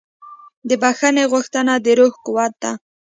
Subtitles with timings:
[0.69, 2.71] د بښنې غوښتنه د روح قوت ده.